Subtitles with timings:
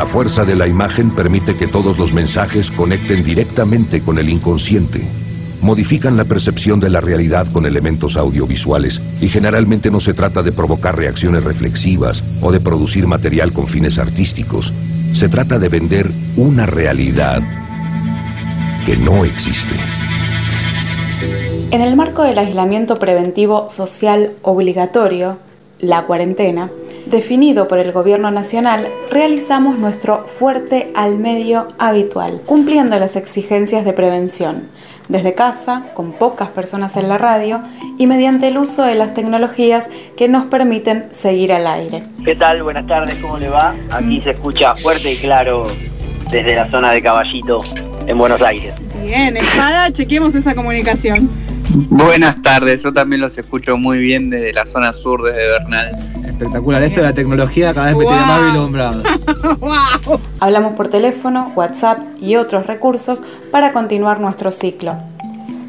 [0.00, 5.02] La fuerza de la imagen permite que todos los mensajes conecten directamente con el inconsciente.
[5.60, 10.52] Modifican la percepción de la realidad con elementos audiovisuales y generalmente no se trata de
[10.52, 14.72] provocar reacciones reflexivas o de producir material con fines artísticos.
[15.12, 17.42] Se trata de vender una realidad
[18.86, 19.76] que no existe.
[21.72, 25.36] En el marco del aislamiento preventivo social obligatorio,
[25.78, 26.70] la cuarentena,
[27.10, 33.92] definido por el Gobierno Nacional, realizamos nuestro fuerte al medio habitual, cumpliendo las exigencias de
[33.92, 34.68] prevención,
[35.08, 37.62] desde casa, con pocas personas en la radio
[37.98, 42.04] y mediante el uso de las tecnologías que nos permiten seguir al aire.
[42.24, 42.62] ¿Qué tal?
[42.62, 43.74] Buenas tardes, ¿cómo le va?
[43.90, 45.66] Aquí se escucha fuerte y claro
[46.30, 47.60] desde la zona de Caballito
[48.06, 48.72] en Buenos Aires.
[49.04, 51.28] Bien, Espada, chequemos esa comunicación.
[51.72, 55.90] Buenas tardes, yo también los escucho muy bien desde la zona sur, desde Bernal.
[56.40, 59.02] Espectacular, esto de la tecnología cada vez me tiene más vislumbrado.
[59.60, 60.18] wow.
[60.40, 64.96] Hablamos por teléfono, WhatsApp y otros recursos para continuar nuestro ciclo.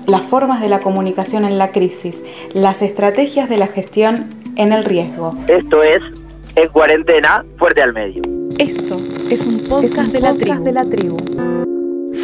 [0.07, 2.23] Las formas de la comunicación en la crisis,
[2.53, 5.35] las estrategias de la gestión en el riesgo.
[5.49, 5.99] Esto es
[6.55, 8.21] En Cuarentena, Fuerte al Medio.
[8.57, 8.95] Esto
[9.29, 11.17] es un podcast, de, la de la tribu.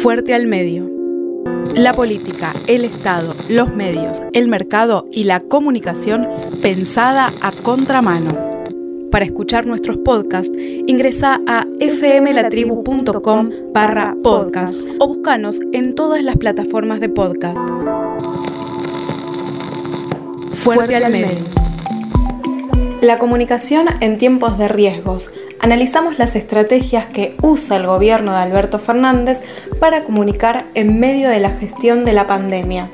[0.02, 0.88] Fuerte al Medio.
[1.74, 6.26] La política, el Estado, los medios, el mercado y la comunicación
[6.62, 8.47] pensada a contramano.
[9.10, 10.52] Para escuchar nuestros podcasts,
[10.86, 17.56] ingresa a fmlatribu.com barra podcast o búscanos en todas las plataformas de podcast.
[20.62, 21.38] Fuerte, al medio.
[23.00, 25.30] La comunicación en tiempos de riesgos.
[25.58, 29.40] Analizamos las estrategias que usa el gobierno de Alberto Fernández
[29.80, 32.90] para comunicar en medio de la gestión de la pandemia.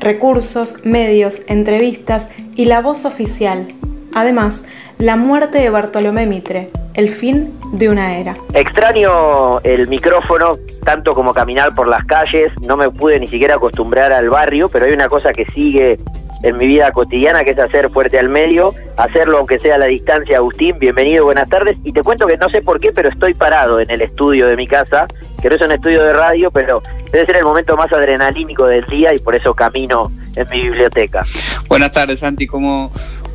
[0.00, 3.68] Recursos, medios, entrevistas y la voz oficial.
[4.14, 4.64] Además,
[4.98, 8.34] la muerte de Bartolomé Mitre, el fin de una era.
[8.54, 10.52] Extraño el micrófono
[10.84, 14.86] tanto como caminar por las calles, no me pude ni siquiera acostumbrar al barrio, pero
[14.86, 15.98] hay una cosa que sigue
[16.42, 19.86] en mi vida cotidiana, que es hacer fuerte al medio, hacerlo aunque sea a la
[19.86, 20.38] distancia.
[20.38, 21.76] Agustín, bienvenido, buenas tardes.
[21.84, 24.56] Y te cuento que no sé por qué, pero estoy parado en el estudio de
[24.56, 25.06] mi casa,
[25.40, 26.82] que no es un estudio de radio, pero
[27.12, 31.24] debe ser el momento más adrenalínico del día y por eso camino en mi biblioteca.
[31.68, 32.90] Buenas tardes, Santi, ¿cómo,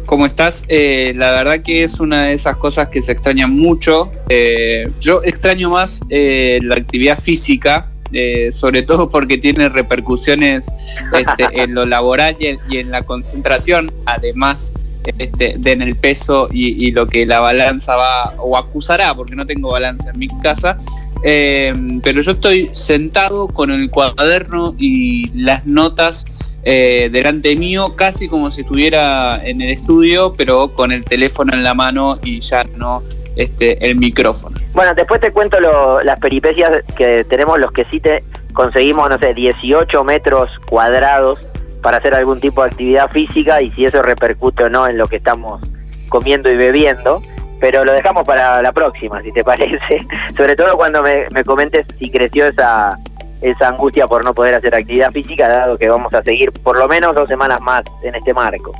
[0.07, 0.63] cómo estás?
[0.69, 4.09] Eh, la verdad que es una de esas cosas que se extrañan mucho.
[4.29, 10.67] Eh, yo extraño más eh, la actividad física eh, sobre todo porque tiene repercusiones
[11.13, 14.71] este, en lo laboral y en, la concentración, además
[15.17, 19.45] este, de en el peso y, lo que la balanza va o acusará, porque no
[19.45, 20.77] tengo balanza en mi casa.
[21.21, 26.25] Pero yo estoy sentado con el cuaderno y las notas
[26.69, 31.63] eh, delante mío, casi como si estuviera en el estudio, pero con el teléfono en
[31.63, 33.03] la mano y ya no
[33.37, 34.59] este, el micrófono.
[34.73, 35.57] Bueno, después te cuento
[36.03, 41.39] las peripecias que tenemos los que sí te conseguimos, no sé, 18 metros cuadrados
[41.81, 45.07] para hacer algún tipo de actividad física y si eso repercute o no en lo
[45.07, 45.61] que estamos
[46.09, 47.21] comiendo y bebiendo.
[47.61, 49.99] Pero lo dejamos para la próxima, si te parece.
[50.35, 52.97] Sobre todo cuando me, me comentes si creció esa,
[53.41, 56.87] esa angustia por no poder hacer actividad física, dado que vamos a seguir por lo
[56.87, 58.73] menos dos semanas más en este marco.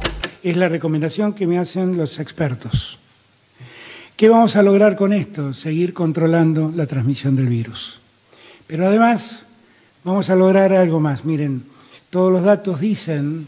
[0.44, 3.00] Es la recomendación que me hacen los expertos.
[4.16, 5.54] ¿Qué vamos a lograr con esto?
[5.54, 8.00] Seguir controlando la transmisión del virus.
[8.66, 9.46] Pero además
[10.04, 11.24] vamos a lograr algo más.
[11.24, 11.64] Miren,
[12.10, 13.48] todos los datos dicen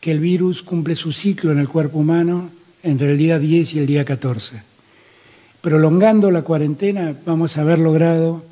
[0.00, 2.50] que el virus cumple su ciclo en el cuerpo humano
[2.82, 4.62] entre el día 10 y el día 14.
[5.60, 8.44] Prolongando la cuarentena vamos a haber logrado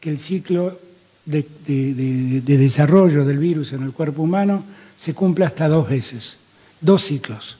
[0.00, 0.78] que el ciclo
[1.24, 4.64] de, desarrollo del virus en el cuerpo humano
[4.96, 6.36] se cumple hasta dos veces,
[6.80, 7.56] dos ciclos.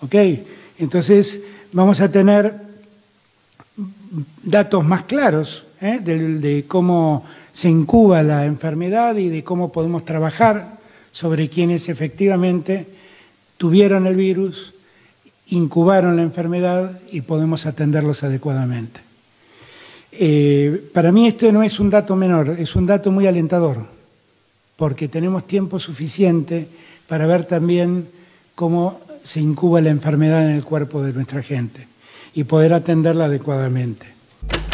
[0.00, 0.14] ¿Ok?
[0.78, 1.40] Entonces
[1.72, 2.54] vamos a tener
[4.42, 6.00] datos más claros ¿eh?
[6.00, 10.78] de, cómo se incuba la enfermedad y de cómo podemos trabajar
[11.12, 12.88] sobre quienes efectivamente
[13.56, 14.74] tuvieron el virus,
[15.48, 19.00] incubaron la enfermedad y podemos atenderlos adecuadamente.
[20.16, 23.78] Eh, para mí este no es un dato menor, es un dato muy alentador,
[24.76, 26.68] porque tenemos tiempo suficiente
[27.08, 28.06] para ver también
[28.54, 31.88] cómo se incuba la enfermedad en el cuerpo de nuestra gente
[32.34, 34.13] y poder atenderla adecuadamente.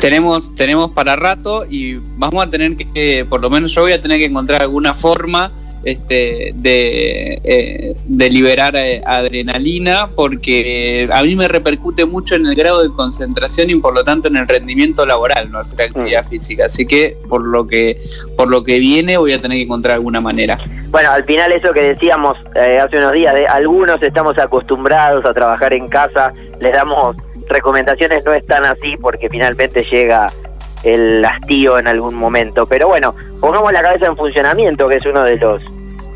[0.00, 4.00] Tenemos, tenemos para rato y vamos a tener que, por lo menos yo voy a
[4.00, 5.52] tener que encontrar alguna forma
[5.84, 12.54] este, de, eh, de liberar eh, adrenalina porque a mí me repercute mucho en el
[12.54, 16.28] grado de concentración y por lo tanto en el rendimiento laboral no hacer actividad mm.
[16.28, 17.98] física así que por lo que
[18.36, 20.58] por lo que viene voy a tener que encontrar alguna manera
[20.90, 25.32] bueno al final eso que decíamos eh, hace unos días de algunos estamos acostumbrados a
[25.32, 27.16] trabajar en casa les damos
[27.50, 30.30] recomendaciones no están así porque finalmente llega
[30.84, 32.66] el hastío en algún momento.
[32.66, 35.62] Pero bueno, pongamos la cabeza en funcionamiento, que es uno de los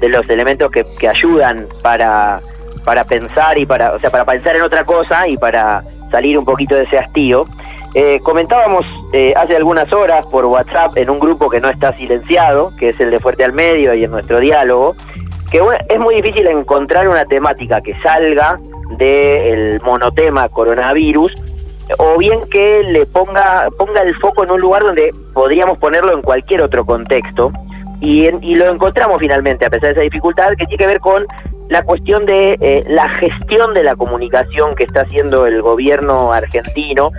[0.01, 2.41] de los elementos que, que ayudan para,
[2.85, 6.45] para pensar y para, o sea, para pensar en otra cosa y para salir un
[6.45, 7.47] poquito de ese hastío.
[7.95, 12.73] Eh, comentábamos eh, hace algunas horas por WhatsApp en un grupo que no está silenciado,
[12.77, 14.97] que es el de Fuerte al Medio y en nuestro diálogo,
[15.51, 18.59] que es muy difícil encontrar una temática que salga
[18.97, 21.33] del monotema coronavirus
[21.99, 26.23] o bien que le ponga ponga el foco en un lugar donde podríamos ponerlo en
[26.23, 27.53] cualquier otro contexto
[28.01, 31.27] y, y lo encontramos finalmente a pesar de esa dificultad que tiene que ver con
[31.69, 37.11] la cuestión de eh, la gestión de la comunicación que está haciendo el gobierno argentino.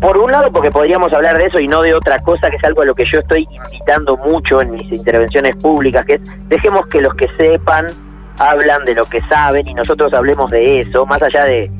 [0.00, 2.64] Por un lado, porque podríamos hablar de eso y no de otra cosa, que es
[2.64, 6.86] algo a lo que yo estoy invitando mucho en mis intervenciones públicas, que es dejemos
[6.86, 7.86] que los que sepan
[8.38, 11.70] hablan de lo que saben y nosotros hablemos de eso, más allá de,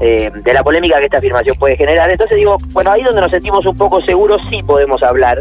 [0.00, 2.10] eh, de la polémica que esta afirmación puede generar.
[2.10, 5.38] Entonces digo, bueno, ahí donde nos sentimos un poco seguros sí podemos hablar.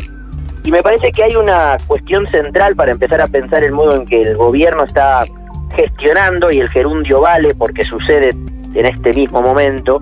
[0.64, 4.06] Y me parece que hay una cuestión central para empezar a pensar el modo en
[4.06, 5.26] que el gobierno está
[5.76, 10.02] gestionando y el gerundio vale porque sucede en este mismo momento.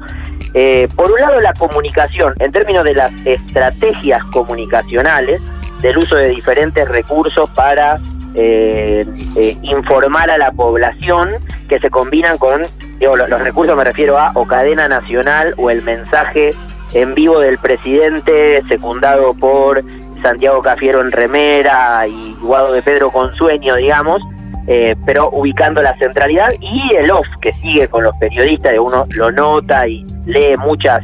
[0.54, 5.42] Eh, por un lado, la comunicación, en términos de las estrategias comunicacionales,
[5.82, 8.00] del uso de diferentes recursos para
[8.36, 11.30] eh, eh, informar a la población
[11.70, 12.64] que se combinan con,
[13.00, 16.54] digo, los, recursos me refiero a o cadena nacional o el mensaje
[16.94, 19.82] en vivo del presidente secundado por
[20.22, 24.22] Santiago Cafiero en remera y Guado de Pedro con sueño, digamos,
[24.68, 29.32] eh, pero ubicando la centralidad y el off que sigue con los periodistas, uno lo
[29.32, 31.02] nota y lee muchas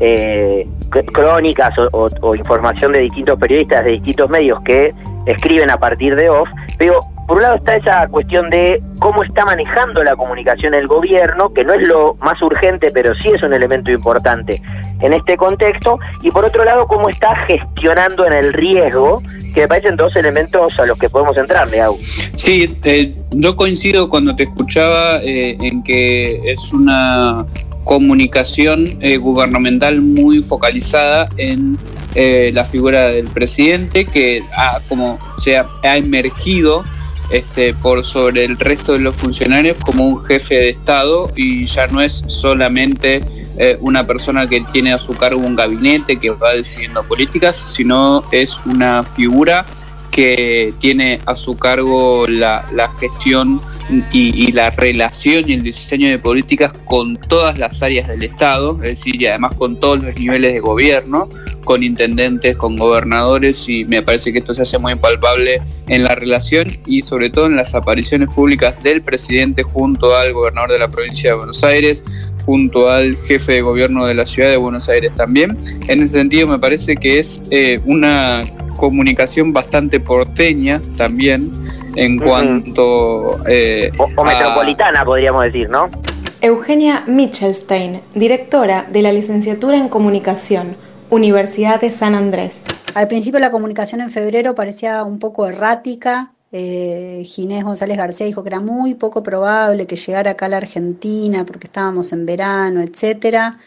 [0.00, 0.68] eh,
[1.12, 4.94] crónicas o, información de distintos periodistas de distintos medios que
[5.30, 6.48] escriben a partir de off,
[6.78, 11.52] pero por un lado está esa cuestión de cómo está manejando la comunicación el gobierno,
[11.52, 14.62] que no es lo más urgente, pero sí es un elemento importante
[15.00, 19.20] en este contexto, y por otro lado cómo está gestionando en el riesgo
[19.54, 21.98] que me parecen dos elementos a los que podemos entrar, Leau.
[22.36, 27.46] Sí, eh, yo coincido cuando te escuchaba eh, en que es una
[27.88, 31.78] comunicación eh, gubernamental muy focalizada en
[32.52, 36.82] la figura del presidente que ha, como sea, ha emergido
[37.30, 41.86] este, por sobre el resto de los funcionarios como un jefe de Estado y ya
[41.86, 43.20] no es solamente
[43.80, 48.60] una persona que tiene a su cargo un gabinete que va decidiendo políticas, sino es
[48.66, 49.64] una figura
[50.18, 52.66] que tiene a su cargo la,
[52.98, 53.62] gestión
[54.12, 58.98] y, la relación y el diseño de políticas con todas las áreas del Estado, es
[58.98, 61.28] decir, y además con todos los niveles de gobierno,
[61.64, 66.16] con intendentes, con gobernadores, y me parece que esto se hace muy palpable en la
[66.16, 70.90] relación y sobre todo en las apariciones públicas del presidente junto al gobernador de la
[70.90, 72.02] provincia de Buenos Aires,
[72.48, 75.50] junto al jefe de gobierno de la ciudad de Buenos Aires también.
[75.86, 78.42] En ese sentido me parece que es eh, una
[78.78, 81.50] comunicación bastante porteña también
[81.94, 83.38] en cuanto...
[83.46, 85.90] Eh, o, metropolitana podríamos decir, ¿no?
[86.40, 90.74] Eugenia Michelstein, directora de la licenciatura en comunicación,
[91.10, 92.62] Universidad de San Andrés.
[92.94, 98.42] Al principio la comunicación en febrero parecía un poco errática, eh, Ginés González García dijo
[98.42, 102.80] que era muy poco probable que llegara acá a la Argentina porque estábamos en verano,
[102.80, 103.58] etcétera.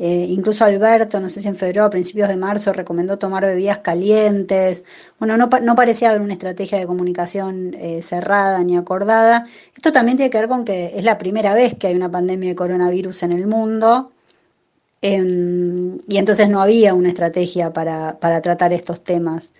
[0.00, 3.78] Eh, incluso Alberto, no sé si en febrero o principios de marzo, recomendó tomar bebidas
[3.78, 4.84] calientes.
[5.18, 9.46] Bueno, no, parecía haber una estrategia de comunicación eh, cerrada ni acordada.
[9.76, 12.50] Esto también tiene que ver con que es la primera vez que hay una pandemia
[12.50, 14.12] de coronavirus en el mundo.
[15.02, 19.52] Em, y entonces no había una estrategia para, para tratar estos temas.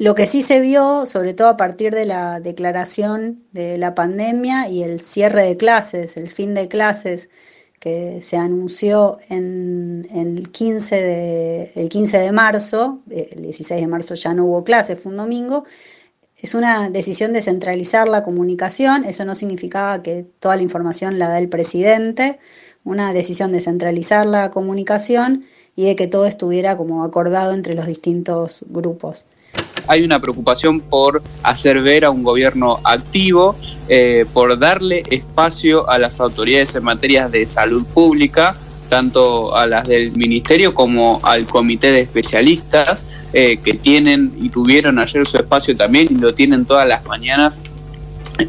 [0.00, 4.66] Lo que sí se vio, sobre todo a partir de la declaración de la pandemia
[4.66, 7.28] y el cierre de clases, el fin de clases
[7.78, 14.14] que se anunció en, el, 15 de, el 15 de marzo, el 16 de marzo
[14.14, 15.64] ya no hubo clases, fue un domingo,
[16.38, 21.28] es una decisión de centralizar la comunicación, eso no significaba que toda la información la
[21.28, 22.38] da el presidente,
[22.84, 25.44] una decisión de centralizar la comunicación
[25.76, 29.26] y de que todo estuviera como acordado entre los distintos grupos
[29.86, 33.56] hay una preocupación por hacer ver a un gobierno activo,
[33.88, 38.56] eh, por darle espacio a las autoridades en materias de salud pública,
[38.88, 44.98] tanto a las del ministerio como al comité de especialistas eh, que tienen y tuvieron
[44.98, 47.62] ayer su espacio también y lo tienen todas las mañanas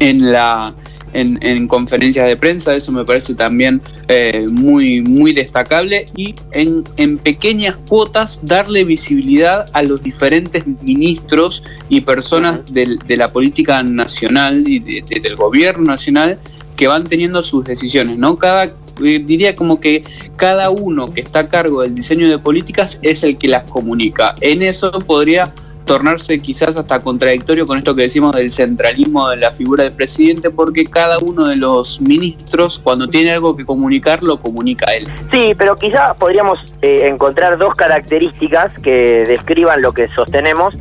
[0.00, 0.74] en la
[1.12, 7.18] en, conferencias de prensa, eso me parece también eh, muy, muy destacable, y en, en,
[7.18, 14.78] pequeñas cuotas darle visibilidad a los diferentes ministros y personas de la política nacional y
[14.80, 16.38] del gobierno nacional
[16.76, 18.38] que van teniendo sus decisiones, ¿no?
[18.38, 18.64] Cada
[19.00, 20.04] eh, diría como que
[20.36, 24.34] cada uno que está a cargo del diseño de políticas es el que las comunica.
[24.40, 25.52] En eso podría
[25.84, 30.50] tornarse quizás hasta contradictorio con esto que decimos del centralismo de la figura del presidente,
[30.50, 35.08] porque cada uno de los ministros, cuando tiene algo que comunicar, lo comunica él.
[35.32, 40.74] Sí, pero quizás podríamos eh, encontrar dos características que describan lo que sostenemos.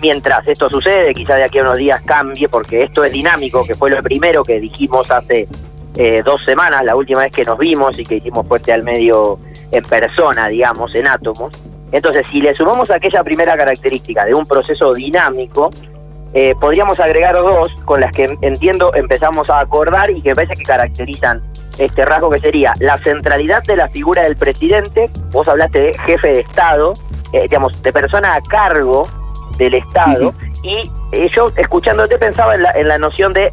[0.00, 3.74] Mientras esto sucede, quizás de aquí a unos días cambie, porque esto es dinámico, que
[3.74, 5.46] fue lo primero que dijimos hace
[5.96, 9.38] eh, dos semanas, la última vez que nos vimos y que hicimos fuerte al medio
[9.70, 11.52] en persona, digamos, en átomos
[11.92, 15.70] entonces, si le sumamos aquella primera característica de un proceso dinámico,
[16.32, 20.62] eh, podríamos agregar dos con las que entiendo empezamos a acordar y que parece que
[20.62, 21.40] caracterizan
[21.78, 26.28] este rasgo que sería la centralidad de la figura del presidente, vos hablaste de jefe
[26.28, 26.92] de Estado,
[27.32, 29.08] eh, digamos, de persona a cargo
[29.56, 30.32] del Estado,
[30.62, 33.50] y eh, yo escuchándote pensaba en la, en la noción de...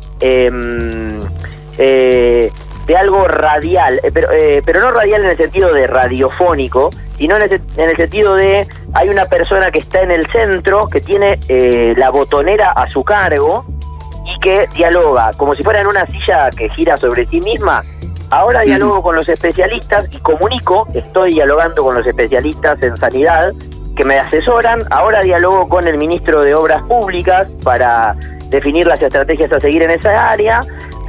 [2.88, 4.30] De algo radial, pero,
[4.66, 9.26] pero no radial en el sentido de radiofónico, sino en el, sentido de hay una
[9.26, 13.66] persona que está en el centro, que tiene eh, la botonera a su cargo
[14.26, 17.84] y que dialoga, como si fuera en una silla que gira sobre sí misma.
[18.30, 23.54] Ahora dialogo con los especialistas y comunico, estoy dialogando con los especialistas en sanidad
[23.96, 28.16] que me asesoran, ahora dialogo con el ministro de Obras Públicas para
[28.50, 30.60] definir las estrategias a seguir en esa área,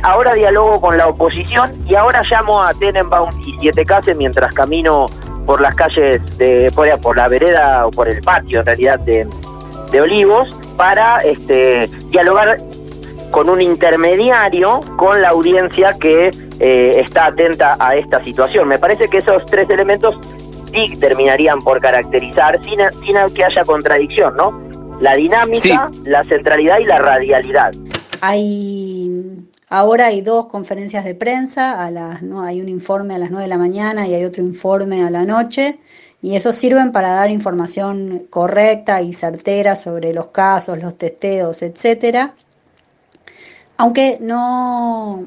[0.02, 5.06] ahora dialogo con la oposición y ahora llamo a Tenenbaum y Siete Cases mientras camino
[5.46, 9.26] por las calles de por, por la vereda o por el patio en realidad de,
[9.98, 12.58] Olivos para este, dialogar
[13.30, 18.68] con un intermediario con la audiencia que eh, está atenta a esta situación.
[18.68, 20.14] Me parece que esos tres elementos
[20.72, 24.60] sí terminarían por caracterizar sin, sin que haya contradicción, ¿no?
[25.00, 27.72] La dinámica, la centralidad y la radialidad.
[28.20, 33.42] Hay Ahora hay dos conferencias de prensa, a las, hay un informe a las 9
[33.42, 35.78] de la mañana y hay otro informe a la noche,
[36.22, 42.34] y eso sirven para dar información correcta y certera sobre los casos, los testeos, etcétera.
[43.76, 45.26] Aunque no,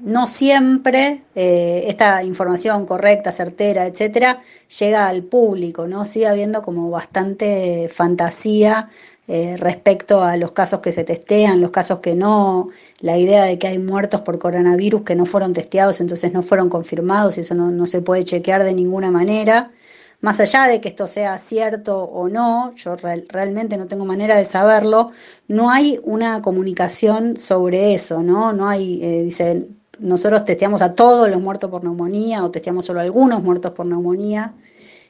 [0.00, 4.40] no siempre eh, esta información correcta, certera, etcétera,
[4.78, 6.04] llega al público, ¿no?
[6.04, 8.88] Sigue habiendo como bastante fantasía
[9.32, 13.60] eh, respecto a los casos que se testean, los casos que no, la idea de
[13.60, 17.54] que hay muertos por coronavirus que no fueron testeados, entonces no fueron confirmados y eso
[17.54, 19.70] no, se puede chequear de ninguna manera.
[20.20, 24.44] Más allá de que esto sea cierto o no, yo realmente no tengo manera de
[24.44, 25.12] saberlo,
[25.46, 28.52] no hay una comunicación sobre eso, ¿no?
[28.52, 29.68] No hay, eh, dice,
[30.00, 33.86] nosotros testeamos a todos los muertos por neumonía o testeamos solo a algunos muertos por
[33.86, 34.54] neumonía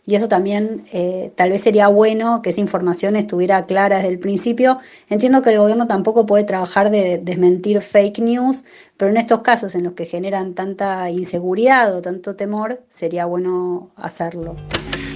[0.07, 4.19] y eso también eh, tal vez sería bueno que esa información estuviera clara desde el
[4.19, 4.79] principio.
[5.09, 8.65] Entiendo que el gobierno tampoco puede trabajar de desmentir fake news,
[8.97, 13.91] pero en estos casos en los que generan tanta inseguridad o tanto temor, sería bueno
[13.97, 14.57] hacerlo.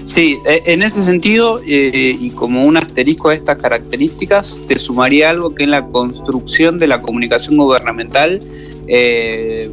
[0.04, 5.30] Sí, e, en ese sentido, eh, y como un asterisco a estas características, te sumaría
[5.30, 8.38] algo que en la construcción de la comunicación gubernamental
[8.86, 9.70] eh,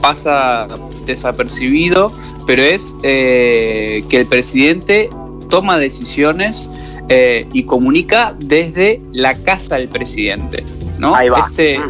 [0.00, 0.68] pasa
[1.06, 2.10] desapercibido
[2.46, 5.10] pero es eh, que el presidente
[5.48, 6.68] toma decisiones
[7.08, 10.64] eh, y comunica desde la casa del presidente.
[10.98, 11.14] ¿no?
[11.14, 11.48] Ahí va.
[11.50, 11.80] Este,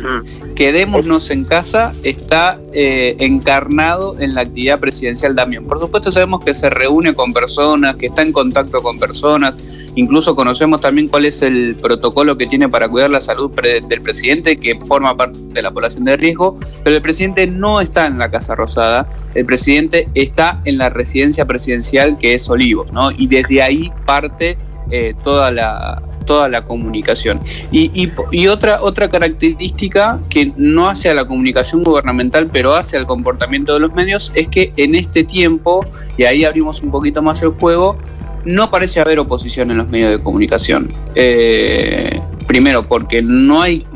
[0.54, 5.66] Quedémonos en casa está eh, encarnado en la actividad presidencial también.
[5.66, 9.56] Por supuesto sabemos que se reúne con personas, que está en contacto con personas,
[9.97, 14.57] Incluso conocemos también cuál es el protocolo que tiene para cuidar la salud del presidente,
[14.57, 18.31] que forma parte de la población de riesgo, pero el presidente no está en la
[18.31, 23.11] Casa Rosada, el presidente está en la residencia presidencial que es Olivos, ¿no?
[23.13, 24.59] Y desde ahí parte
[24.91, 27.41] eh, toda la toda la comunicación.
[27.71, 33.07] Y, y, otra, otra característica que no hace a la comunicación gubernamental, pero hace al
[33.07, 35.85] comportamiento de los medios, es que en este tiempo,
[36.17, 37.97] y ahí abrimos un poquito más el juego,
[38.45, 40.89] no parece haber oposición en los medios de comunicación.
[41.15, 43.87] Eh, primero, porque no hay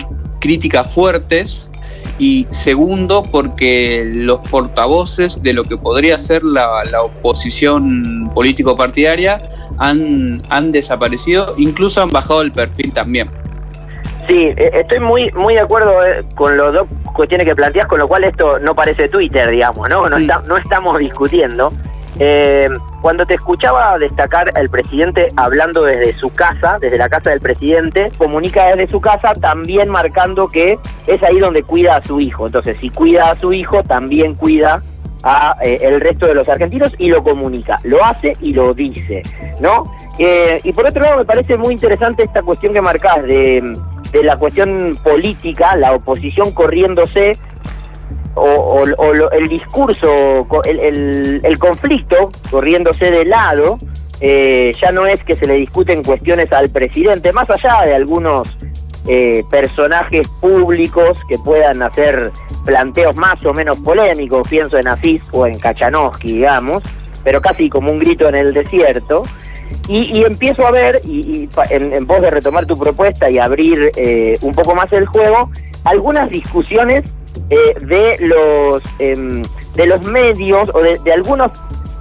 [0.40, 1.68] críticas fuertes
[2.18, 9.38] y segundo, porque los portavoces de lo que podría ser la, oposición político-partidaria
[9.78, 13.30] han, han desaparecido, incluso han bajado el perfil también.
[14.28, 17.98] Sí, eh, estoy muy muy de acuerdo eh, con los dos cuestiones que planteas, con
[17.98, 20.02] lo cual esto no parece Twitter, digamos, ¿no?
[20.08, 21.72] No, no estamos discutiendo.
[22.18, 22.68] Eh,
[23.00, 28.10] cuando te escuchaba destacar el presidente hablando desde su casa, desde la casa del presidente,
[28.18, 32.46] comunica desde su casa también marcando que es ahí donde cuida a su hijo.
[32.46, 34.82] Entonces, si cuida a su hijo, también cuida
[35.22, 39.22] a eh, el resto de los argentinos y lo comunica, lo hace y lo dice,
[39.60, 39.84] ¿no?
[40.18, 43.62] Eh, y por otro lado me parece muy interesante esta cuestión que marcás de,
[44.12, 47.32] de la cuestión política, la oposición corriéndose
[48.34, 48.84] o,
[49.32, 53.78] el discurso, el, el, conflicto corriéndose de lado,
[54.20, 58.56] eh, ya no es que se le discuten cuestiones al presidente, más allá de algunos
[59.06, 62.32] eh, personajes públicos que puedan hacer
[62.64, 66.82] planteos más o menos polémicos, pienso en Afis o en Kachanowski, digamos,
[67.22, 69.22] pero casi como un grito en el desierto.
[69.86, 74.36] Y, empiezo a ver, y, en, en, pos de retomar tu propuesta y abrir eh,
[74.42, 75.50] un poco más el juego,
[75.84, 77.04] algunas discusiones
[77.50, 79.42] eh, de los em,
[79.74, 81.52] de los medios o de, algunos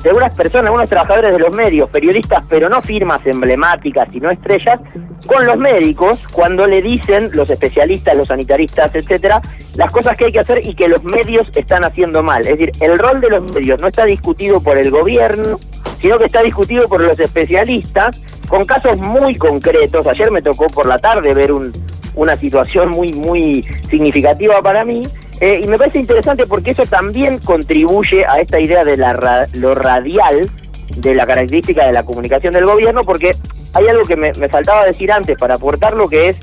[0.03, 4.79] de algunas personas, algunos trabajadores de los medios, periodistas, pero no firmas emblemáticas, sino estrellas,
[5.25, 9.41] con los médicos cuando le dicen los especialistas, los sanitaristas, etcétera,
[9.75, 12.45] las cosas que hay que hacer y que los medios están haciendo mal.
[12.45, 15.59] Es decir, el rol de los medios no está discutido por el gobierno,
[15.99, 20.05] sino que está discutido por los especialistas con casos muy concretos.
[20.07, 21.71] Ayer me tocó por la tarde ver un,
[22.17, 25.03] una situación muy, muy significativa para mí.
[25.39, 29.75] Eh, y me parece interesante porque eso también contribuye a esta idea de la, lo
[29.75, 30.49] radial
[30.95, 33.35] de la característica de la comunicación del gobierno, porque
[33.73, 36.37] hay algo que me, me faltaba decir antes para aportarlo, que es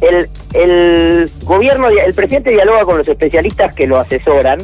[0.00, 4.60] el, el gobierno, el presidente dialoga con los especialistas que lo asesoran,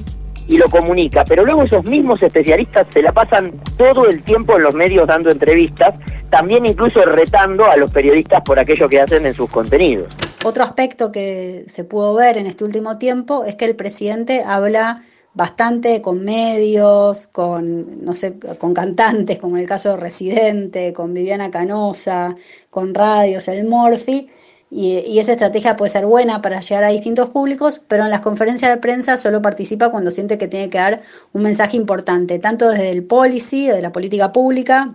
[0.50, 4.64] y lo comunica, pero luego esos mismos especialistas se la pasan todo el tiempo en
[4.64, 5.94] los medios dando entrevistas,
[6.28, 10.08] también incluso retando a los periodistas por aquello que hacen en sus contenidos.
[10.42, 15.04] Otro aspecto que se pudo ver en este último tiempo es que el presidente habla
[15.34, 21.12] bastante con medios, con, no sé, con cantantes, como en el caso de Residente, con
[21.14, 22.34] Viviana Canosa,
[22.70, 24.28] con radios, el Morphy,
[24.70, 28.70] y, esa estrategia puede ser buena para llegar a distintos públicos, pero en las conferencias
[28.70, 32.90] de prensa solo participa cuando siente que tiene que dar un mensaje importante, tanto desde
[32.90, 34.94] el policy, de la política pública,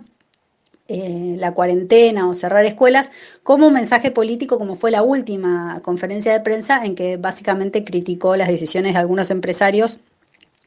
[0.88, 3.10] eh, la cuarentena o cerrar escuelas,
[3.42, 8.36] como un mensaje político, como fue la última conferencia de prensa en que básicamente criticó
[8.36, 9.98] las decisiones de algunos empresarios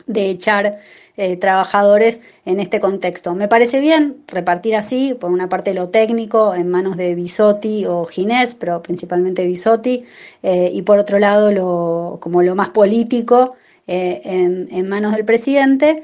[0.08, 0.80] de echar
[1.16, 3.34] eh, trabajadores en este contexto.
[3.34, 8.04] Me parece bien repartir así, por una parte lo técnico en manos de Bisotti o
[8.04, 10.04] Ginés, pero principalmente Bisotti,
[10.44, 13.56] eh, y por otro lado lo, como lo más político
[13.88, 16.04] en manos del presidente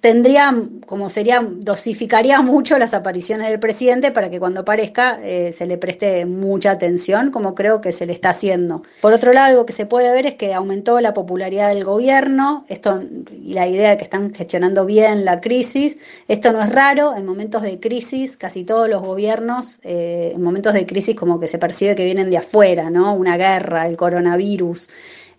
[0.00, 0.54] tendría,
[0.86, 5.78] como sería, dosificaría mucho las apariciones del presidente para que cuando aparezca eh, se le
[5.78, 8.82] preste mucha atención, como creo que se le está haciendo.
[9.00, 12.64] Por otro lado, algo que se puede ver es que aumentó la popularidad del gobierno,
[12.68, 13.02] esto
[13.32, 15.98] y la idea de que están gestionando bien la crisis.
[16.28, 20.74] Esto no es raro, en momentos de crisis, casi todos los gobiernos, eh, en momentos
[20.74, 23.14] de crisis como que se percibe que vienen de afuera, ¿no?
[23.14, 24.90] Una guerra, el coronavirus.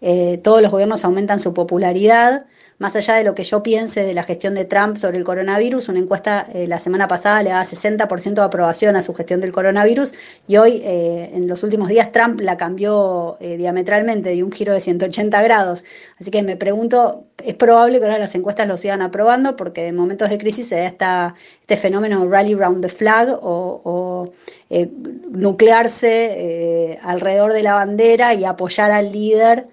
[0.02, 2.46] Eh, todos los gobiernos aumentan su popularidad
[2.80, 5.90] más allá de lo que yo piense de la gestión de Trump sobre el coronavirus,
[5.90, 9.52] una encuesta eh, la semana pasada le daba 60% de aprobación a su gestión del
[9.52, 10.14] coronavirus
[10.48, 14.72] y hoy, eh, en los últimos días, Trump la cambió eh, diametralmente, de un giro
[14.74, 15.84] de 180 grados.
[16.20, 19.98] Así que me pregunto, es probable que ahora las encuestas lo sigan aprobando porque en
[19.98, 24.26] momentos de crisis se da esta, este fenómeno rally round the flag o,
[25.32, 29.66] nuclearse alrededor de la bandera y apoyar al líder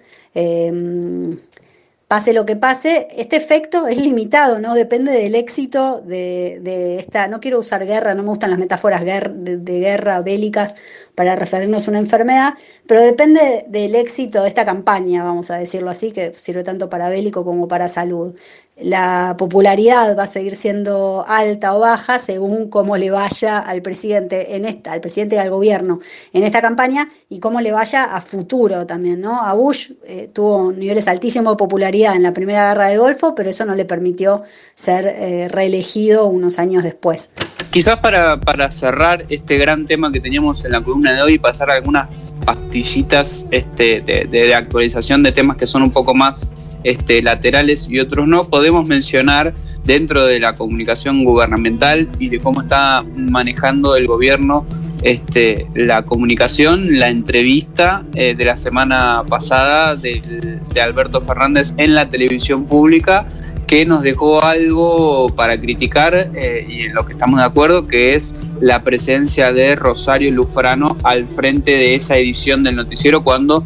[2.07, 4.75] pase lo que pase, este efecto es limitado, ¿no?
[4.75, 9.57] Depende del éxito de, esta, no quiero usar guerra, no me gustan las metáforas de,
[9.57, 10.75] de, guerra bélicas
[11.17, 12.53] para referirnos a una enfermedad,
[12.85, 17.09] pero depende del éxito de esta campaña, vamos a decirlo así, que sirve tanto para
[17.09, 18.35] bélico como para salud
[18.79, 24.55] la popularidad va a seguir siendo alta o baja según cómo le vaya al presidente
[24.55, 25.99] en esta, al presidente y al gobierno
[26.31, 29.41] en esta campaña y cómo le vaya a futuro también, ¿no?
[29.41, 33.49] A Bush eh, tuvo niveles altísimos de popularidad en la primera guerra del Golfo, pero
[33.49, 34.43] eso no le permitió
[34.75, 37.31] ser eh, reelegido unos años después.
[37.71, 41.37] Quizás para, para, cerrar este gran tema que teníamos en la columna de hoy y
[41.39, 46.51] pasar algunas pastillitas este, de actualización de temas que son un poco más
[46.83, 52.61] este, laterales y otros no, podemos mencionar dentro de la comunicación gubernamental y de cómo
[52.61, 54.65] está manejando el gobierno
[55.01, 61.93] este, la comunicación, la entrevista eh, de la semana pasada de, de Alberto Fernández en
[61.93, 63.25] la televisión pública
[63.67, 68.15] que nos dejó algo para criticar eh, y en lo que estamos de acuerdo, que
[68.15, 73.63] es la presencia de Rosario Lufrano al frente de esa edición del noticiero cuando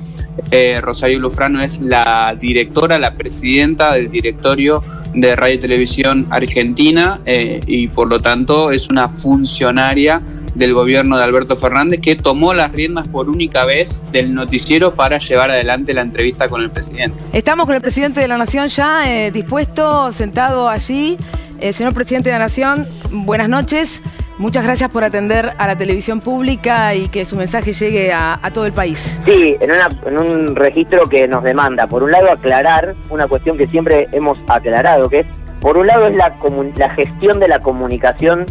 [0.49, 4.83] eh, Rosario Lufrano es la directora, la presidenta del directorio
[5.13, 10.19] de Radio y Televisión Argentina eh, y por lo tanto es una funcionaria
[10.55, 15.17] del gobierno de Alberto Fernández que tomó las riendas por única vez del noticiero para
[15.17, 17.23] llevar adelante la entrevista con el presidente.
[17.33, 21.17] Estamos con el presidente de la Nación ya eh, dispuesto, sentado allí.
[21.59, 24.01] Eh, señor presidente de la Nación, buenas noches.
[24.41, 28.65] Muchas gracias por atender a la televisión pública y que su mensaje llegue a, todo
[28.65, 29.19] el país.
[29.23, 34.07] Sí, en, un registro que nos demanda, por un lado, aclarar una cuestión que siempre
[34.11, 35.27] hemos aclarado, que es,
[35.59, 36.35] por un lado, es la,
[36.75, 38.47] la gestión de la comunicación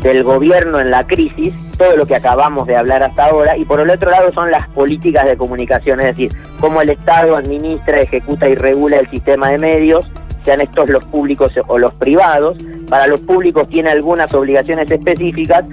[0.00, 3.80] del gobierno en la crisis, todo lo que acabamos de hablar hasta ahora, y por
[3.80, 6.30] el otro lado son las políticas de comunicación, es decir,
[6.60, 10.10] cómo el Estado administra, ejecuta y regula el sistema de medios,
[10.44, 12.56] sean estos los públicos o los privados.
[12.88, 15.64] Para los públicos tiene algunas obligaciones específicas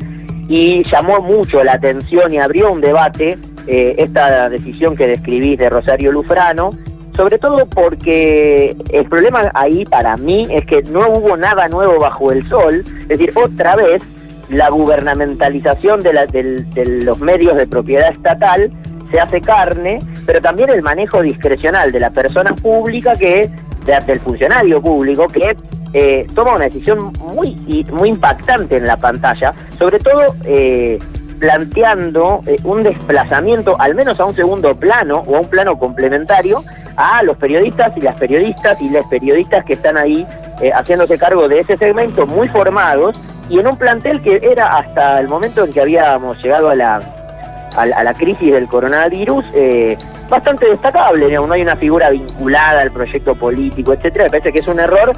[0.49, 5.69] y llamó mucho la atención y abrió un debate eh, esta decisión que describís de
[5.69, 6.71] Rosario Lufrano,
[7.15, 12.31] sobre todo porque el problema ahí para mí es que no hubo nada nuevo bajo
[12.31, 14.03] el sol, es decir, otra vez
[14.49, 16.11] la gubernamentalización de,
[16.73, 18.69] de los medios de propiedad estatal
[19.11, 23.49] se hace carne, pero también el manejo discrecional de la persona pública que
[23.85, 25.55] del funcionario público que
[25.93, 30.99] eh, toma una decisión muy, muy impactante en la pantalla, sobre todo eh,
[31.39, 36.63] planteando eh, un desplazamiento, al menos a un segundo plano o a un plano complementario,
[36.97, 40.25] a los periodistas y las periodistas y las periodistas que están ahí
[40.73, 43.19] haciéndose cargo de ese segmento, muy formados,
[43.49, 47.01] y en un plantel que era hasta el momento en que habíamos llegado a la,
[47.75, 49.45] a la, crisis del coronavirus,
[50.29, 54.67] bastante destacable, no hay una figura vinculada al proyecto político, etcétera, me parece que es
[54.67, 55.15] un error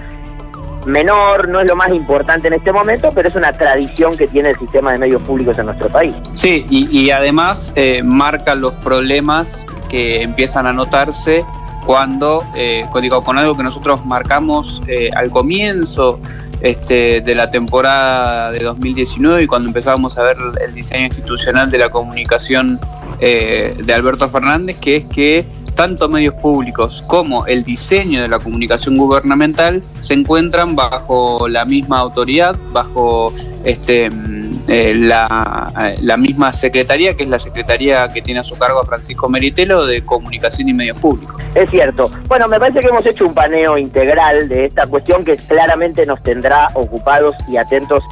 [0.88, 4.52] menor, no es lo más importante en este momento, pero es una tradición que tiene
[4.52, 6.16] el sistema de medios públicos en nuestro país.
[6.36, 11.46] Sí, y, además eh, marca los problemas que empiezan a notarse
[11.88, 16.20] cuando, eh, con algo que nosotros marcamos eh, al comienzo
[16.60, 21.78] este, de la temporada de 2019 y cuando empezábamos a ver el diseño institucional de
[21.78, 22.78] la comunicación
[23.20, 25.46] eh, de Alberto Fernández, que es que
[25.78, 32.00] tanto medios públicos como el diseño de la comunicación gubernamental se encuentran bajo la misma
[32.00, 33.32] autoridad, bajo
[33.64, 38.58] este, mm, eh, la, la, misma secretaría, que es la secretaría que tiene a su
[38.58, 41.40] cargo a Francisco Meritelo de Comunicación y Medios Públicos.
[41.54, 42.10] Es cierto.
[42.28, 46.22] Bueno, me parece que hemos hecho un paneo integral de esta cuestión que claramente nos
[46.24, 48.04] tendrá ocupados y atentos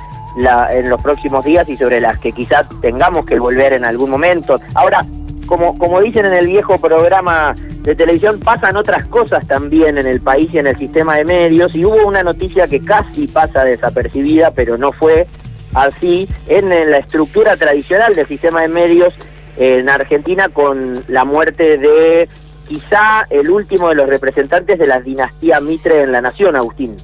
[0.70, 4.60] en los próximos días y sobre las que quizás tengamos que volver en algún momento.
[4.74, 5.06] Ahora,
[5.46, 10.22] como, como dicen en el viejo programa de televisión, pasan otras cosas también en el
[10.22, 14.52] país y en el sistema de medios, y hubo una noticia que casi pasa desapercibida,
[14.52, 15.28] pero no fue
[15.74, 19.14] así, en, la estructura tradicional del sistema de medios
[19.58, 22.28] en Argentina con la muerte de
[22.68, 26.96] quizá el último de los representantes de la dinastía Mitre en la nación, Agustín.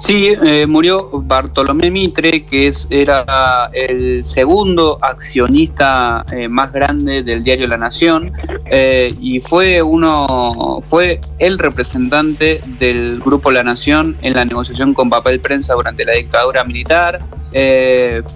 [0.00, 7.42] Sí, eh, murió Bartolomé Mitre, que es, era el segundo accionista eh, más grande del
[7.42, 8.32] diario La Nación
[8.64, 15.10] eh, y fue uno, fue el representante del grupo La Nación en la negociación con
[15.10, 17.20] papel prensa durante la dictadura militar.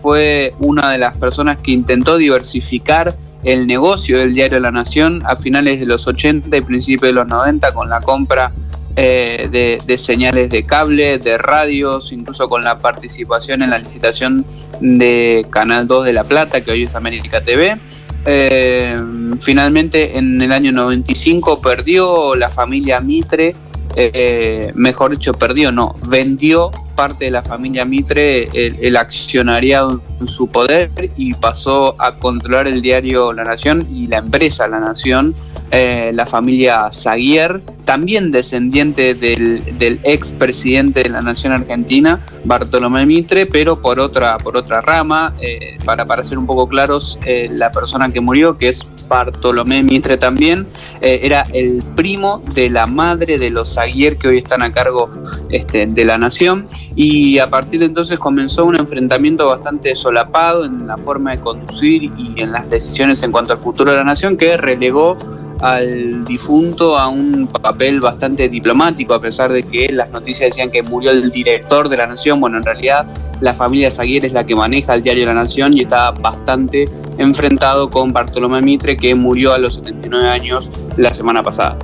[0.03, 5.37] fue una de las personas que intentó diversificar el negocio del diario La Nación a
[5.37, 8.53] finales de los 80 y principios de los 90 con la compra
[8.97, 14.47] eh, de, señales de cable, de radios, incluso con la participación en la licitación
[14.81, 17.79] de Canal 2 de La Plata, que hoy es América TV.
[18.27, 18.97] Eh,
[19.41, 23.57] finalmente, en el año 95 perdió la familia Mitre,
[23.97, 30.47] eh, mejor dicho, perdió, no, vendió parte de la familia Mitre el, accionariado en su
[30.47, 35.35] poder y pasó a controlar el diario La Nación y la empresa La Nación,
[35.71, 43.07] eh, la familia Zaguier, también descendiente del, del ex presidente de la Nación Argentina, Bartolomé
[43.07, 47.51] Mitre, pero por otra, por otra rama, eh, para, para ser un poco claros, eh,
[47.53, 50.67] la persona que murió, que es Bartolomé Mitre también,
[51.01, 55.11] era el primo de la madre de los Zaguier que hoy están a cargo
[55.51, 60.87] este, de la Nación y a partir de entonces comenzó un enfrentamiento bastante solapado en
[60.87, 64.37] la forma de conducir y en las decisiones en cuanto al futuro de la nación
[64.37, 65.17] que relegó
[65.61, 70.83] al difunto a un papel bastante diplomático, a pesar de que las noticias decían que
[70.83, 72.39] murió el director de la Nación.
[72.39, 73.07] Bueno, en realidad
[73.41, 76.85] la familia Zaguier es la que maneja el diario La Nación y está bastante
[77.17, 81.79] enfrentado con Bartolomé Mitre, que murió a los 79 años la semana pasada.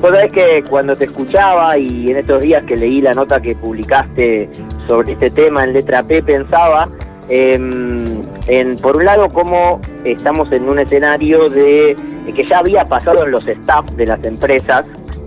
[0.00, 3.56] Vos sabés que cuando te escuchaba y en estos días que leí la nota que
[3.56, 4.48] publicaste
[4.86, 6.88] sobre este tema en letra P, pensaba
[7.28, 8.04] em,
[8.46, 11.96] en, por un lado, cómo estamos en un escenario de,
[12.32, 14.86] que ya había pasado en los staff de las empresas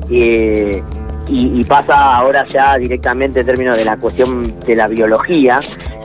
[0.10, 0.82] eh,
[1.28, 5.60] y, pasa ahora ya directamente en términos de la cuestión de la biología,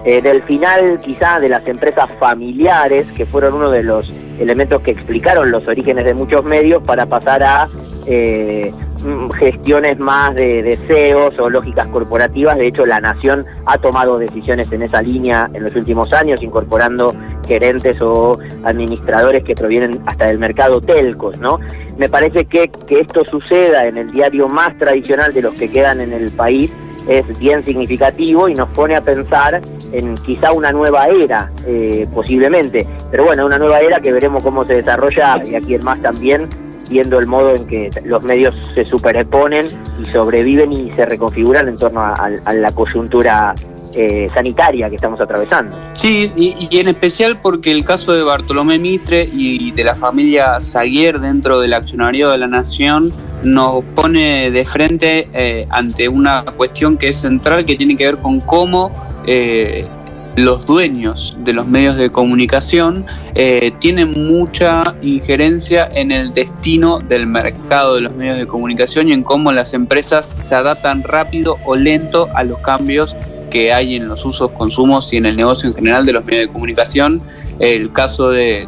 [0.05, 4.07] eh, del final quizá de las empresas familiares, que fueron uno de los
[4.39, 7.67] elementos que explicaron los orígenes de muchos medios para pasar a
[8.07, 8.73] eh,
[9.05, 12.57] mm, gestiones más de deseos o lógicas corporativas.
[12.57, 17.15] De hecho, la Nación ha tomado decisiones en esa línea en los últimos años, incorporando
[17.47, 21.61] gerentes o administradores que provienen hasta del mercado telcos, ¿no?
[21.97, 26.01] Me parece que, que esto suceda en el diario más tradicional de los que quedan
[26.01, 26.73] en el país
[27.09, 29.61] es bien significativo y nos pone a pensar
[29.93, 32.87] en quizá una nueva era, eh, posiblemente.
[33.11, 36.49] Pero bueno, una nueva era que veremos cómo se desarrolla y aquí en más también,
[36.91, 39.67] viendo el modo en que los medios se superponen
[40.01, 43.55] y sobreviven y se reconfiguran en torno a, la coyuntura
[43.95, 45.77] eh, sanitaria que estamos atravesando.
[45.95, 51.19] Sí, y, en especial porque el caso de Bartolomé Mitre y de la familia Zaguier
[51.19, 53.11] dentro del accionario de la Nación
[53.43, 58.19] nos pone de frente eh, ante una cuestión que es central, que tiene que ver
[58.19, 58.91] con cómo
[59.27, 59.89] eh,
[60.37, 67.27] los dueños de los medios de comunicación eh, tienen mucha injerencia en el destino del
[67.27, 71.75] mercado de los medios de comunicación y en cómo las empresas se adaptan rápido o
[71.75, 73.17] lento a los cambios
[73.51, 76.49] que hay en los usos, consumos y en el negocio en general de los medios
[76.49, 77.23] de comunicación.
[77.59, 78.67] El caso de,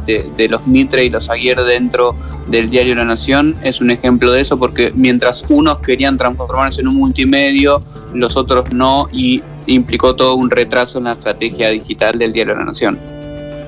[0.49, 2.15] los Mitre y los Aguirre dentro
[2.47, 6.89] del diario La Nación es un ejemplo de eso, porque mientras unos querían transformarse en
[6.89, 7.81] un multimedio,
[8.15, 12.65] los otros no, y implicó todo un retraso en la estrategia digital del diario La
[12.65, 12.99] Nación.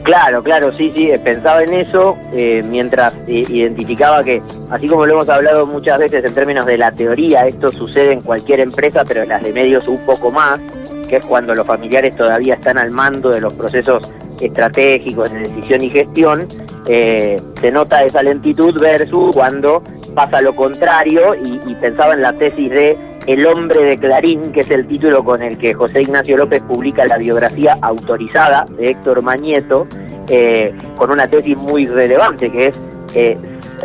[0.03, 5.29] Claro, claro, sí, sí, pensaba en eso eh, mientras identificaba que, así como lo hemos
[5.29, 9.29] hablado muchas veces en términos de la teoría, esto sucede en cualquier empresa, pero en
[9.29, 10.59] las de medios un poco más,
[11.07, 14.03] que es cuando los familiares todavía están al mando de los procesos
[14.41, 16.49] estratégicos de decisión y gestión,
[16.89, 19.83] eh, se nota esa lentitud versus cuando
[20.15, 22.97] pasa lo contrario y, pensaba en la tesis de
[23.31, 27.07] El hombre de Clarín, que es el título con el que José Ignacio López publica
[27.07, 29.87] la biografía autorizada de Héctor Mañeto,
[30.29, 32.81] eh, con una tesis muy relevante, que es,
[33.15, 33.39] eh,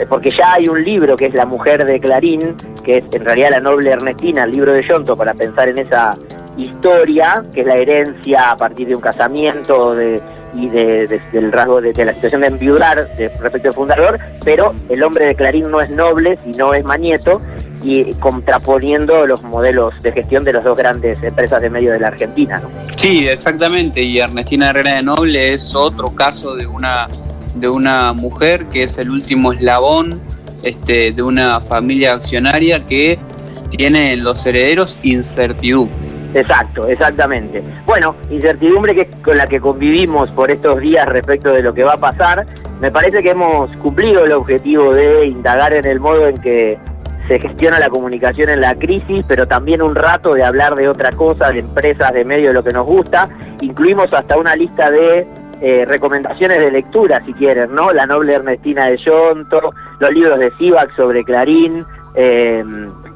[0.10, 3.52] porque ya hay un libro que es La mujer de Clarín, que es en realidad
[3.52, 6.10] la noble Ernestina, el libro de Yonto, para pensar en esa
[6.58, 10.20] historia, que es la herencia a partir de un casamiento de,
[10.56, 15.26] y de, del rasgo de, la situación de enviudar respecto al fundador, pero el hombre
[15.26, 17.42] de Clarín no es noble, sino es Manieto,
[17.84, 22.08] y contraponiendo los modelos de gestión de las dos grandes empresas de medio de la
[22.08, 22.62] Argentina.
[22.96, 27.08] Sí, exactamente, y Ernestina Herrera de Noble es otro caso de una,
[27.56, 30.20] de una mujer que es el último eslabón
[30.64, 33.20] este, de una familia accionaria que
[33.70, 36.05] tiene los herederos incertidumbre
[36.36, 37.64] Exacto, exactamente.
[37.86, 41.94] Bueno, incertidumbre que con la que convivimos por estos días respecto de lo que va
[41.94, 42.46] a pasar.
[42.82, 46.78] Me parece que hemos cumplido el objetivo de indagar en el modo en que
[47.30, 51.10] se gestiona la comunicación en la crisis, pero también un rato de hablar de otra
[51.14, 53.30] cosa, de empresas, de medio de lo que nos gusta.
[53.62, 55.26] Incluimos hasta una lista de
[55.62, 57.94] eh, recomendaciones de lectura, si quieren, ¿no?
[57.94, 62.62] La noble Ernestina de Yonto, los libros de Sivac sobre Clarín, eh,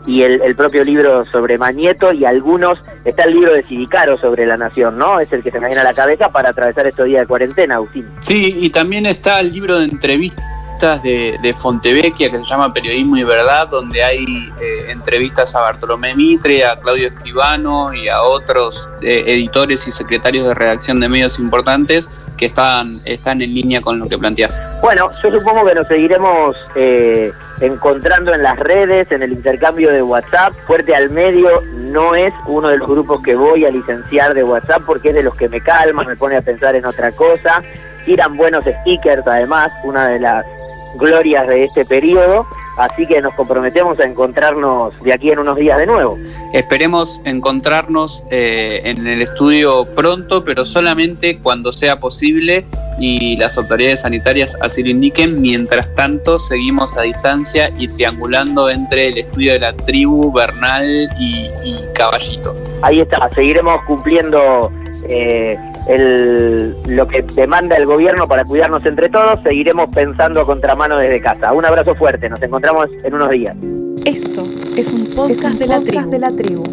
[0.06, 4.58] y el, propio libro sobre Manieto y algunos, está el libro de Sidicaro sobre la
[4.58, 5.20] nación, ¿no?
[5.20, 7.76] Es el que se me viene a la cabeza para atravesar estos días de cuarentena,
[7.76, 8.08] Agustín.
[8.22, 13.18] Sí, y también está el libro de entrevistas de, de Fontevecchia que se llama Periodismo
[13.18, 14.24] y Verdad, donde hay
[14.62, 20.48] eh, entrevistas a Bartolomé Mitre, a Claudio Escribano y a otros eh, editores y secretarios
[20.48, 24.58] de redacción de medios importantes que están, están en línea con lo que planteas.
[24.82, 30.02] Bueno, yo supongo que nos seguiremos eh, encontrando en las redes, en el intercambio de
[30.02, 30.54] WhatsApp.
[30.66, 34.84] Fuerte al medio no es uno de los grupos que voy a licenciar de WhatsApp
[34.86, 37.62] porque es de los que me calma, me pone a pensar en otra cosa.
[38.06, 40.46] Tiran buenos stickers además, una de las
[40.96, 42.46] glorias de este periodo,
[42.78, 46.18] así que nos comprometemos a encontrarnos de aquí en unos días de nuevo.
[46.54, 52.66] Esperemos encontrarnos eh, en el estudio pronto, pero solamente cuando sea posible
[53.00, 55.42] y las autoridades sanitarias así lo indiquen.
[55.42, 61.50] Mientras tanto, seguimos a distancia y triangulando entre el estudio de la tribu, Bernal y,
[61.94, 62.56] Caballito.
[62.82, 64.72] Ahí está, seguiremos cumpliendo
[65.10, 70.98] eh, el, lo que demanda el gobierno para cuidarnos entre todos, seguiremos pensando a contramano
[70.98, 71.52] desde casa.
[71.52, 73.58] Un abrazo fuerte, nos encontramos en unos días.
[74.06, 74.44] Esto
[74.78, 76.64] es un podcast, de, la de la tribu.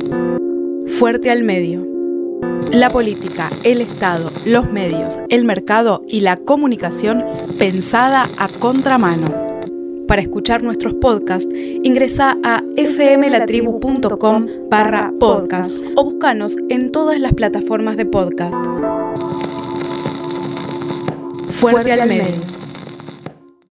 [0.99, 1.85] Fuerte al medio.
[2.73, 7.25] La política, el Estado, los medios, el mercado y la comunicación
[7.59, 9.56] pensada a contramano.
[10.07, 17.97] Para escuchar nuestros podcasts, ingresa a fmlatribu.com barra podcast o búscanos en todas las plataformas
[17.97, 18.55] de podcast.
[21.61, 22.56] Fuerte, al medio.